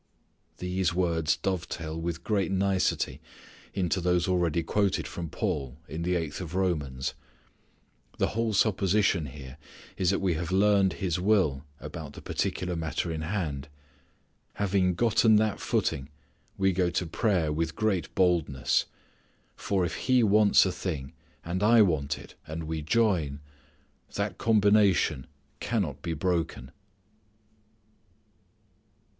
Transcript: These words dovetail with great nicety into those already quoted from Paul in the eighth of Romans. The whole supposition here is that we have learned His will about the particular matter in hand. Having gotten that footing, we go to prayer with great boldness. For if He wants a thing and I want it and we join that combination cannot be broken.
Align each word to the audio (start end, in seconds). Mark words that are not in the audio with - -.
These 0.57 0.95
words 0.95 1.37
dovetail 1.37 1.95
with 2.01 2.23
great 2.23 2.51
nicety 2.51 3.21
into 3.75 4.01
those 4.01 4.27
already 4.27 4.63
quoted 4.63 5.07
from 5.07 5.29
Paul 5.29 5.77
in 5.87 6.01
the 6.01 6.15
eighth 6.15 6.41
of 6.41 6.55
Romans. 6.55 7.13
The 8.17 8.29
whole 8.29 8.53
supposition 8.53 9.27
here 9.27 9.59
is 9.97 10.09
that 10.09 10.17
we 10.17 10.33
have 10.33 10.51
learned 10.51 10.93
His 10.93 11.19
will 11.19 11.65
about 11.79 12.13
the 12.13 12.21
particular 12.23 12.75
matter 12.75 13.11
in 13.11 13.21
hand. 13.21 13.67
Having 14.55 14.95
gotten 14.95 15.35
that 15.35 15.59
footing, 15.59 16.09
we 16.57 16.73
go 16.73 16.89
to 16.89 17.05
prayer 17.05 17.53
with 17.53 17.75
great 17.75 18.15
boldness. 18.15 18.85
For 19.55 19.85
if 19.85 19.95
He 20.07 20.23
wants 20.23 20.65
a 20.65 20.71
thing 20.71 21.13
and 21.45 21.61
I 21.61 21.83
want 21.83 22.17
it 22.17 22.33
and 22.47 22.63
we 22.63 22.81
join 22.81 23.39
that 24.15 24.39
combination 24.39 25.27
cannot 25.59 26.01
be 26.01 26.13
broken. 26.15 26.71